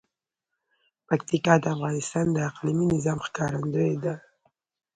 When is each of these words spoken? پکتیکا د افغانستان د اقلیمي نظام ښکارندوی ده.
پکتیکا 1.07 1.53
د 1.61 1.65
افغانستان 1.75 2.25
د 2.31 2.37
اقلیمي 2.49 2.85
نظام 2.95 3.19
ښکارندوی 3.27 3.93
ده. 4.03 4.13